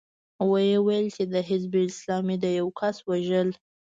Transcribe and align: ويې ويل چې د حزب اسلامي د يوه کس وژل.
ويې 0.49 0.77
ويل 0.85 1.07
چې 1.15 1.23
د 1.33 1.35
حزب 1.49 1.73
اسلامي 1.89 2.35
د 2.43 2.45
يوه 2.59 2.73
کس 2.79 2.97
وژل. 3.09 3.49